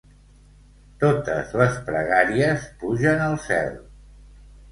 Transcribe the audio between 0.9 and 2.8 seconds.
Totes les pregàries